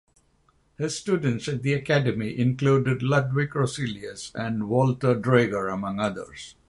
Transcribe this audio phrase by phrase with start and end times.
[0.79, 6.55] His students at the academy included Ludwig Roselius and Walter Draeger among others.